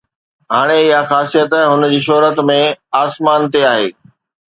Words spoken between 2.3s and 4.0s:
۾ آسمان تي آهي